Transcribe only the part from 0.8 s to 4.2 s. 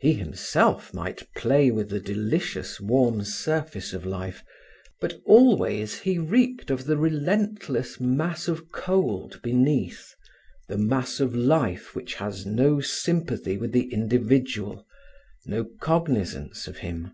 might play with the delicious warm surface of